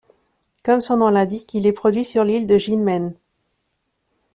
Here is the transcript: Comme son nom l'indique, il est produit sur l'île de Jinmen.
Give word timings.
Comme 0.63 0.81
son 0.81 0.97
nom 0.97 1.09
l'indique, 1.09 1.53
il 1.53 1.67
est 1.67 1.73
produit 1.73 2.03
sur 2.03 2.23
l'île 2.23 2.47
de 2.47 2.57
Jinmen. 2.57 3.13